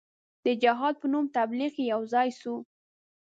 [0.45, 2.55] د جهاد په نوم تبلیغ کې یو ځای سو.